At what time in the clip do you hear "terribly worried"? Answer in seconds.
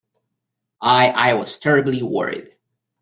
1.59-2.55